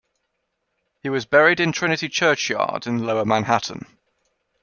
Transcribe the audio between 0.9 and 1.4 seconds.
He was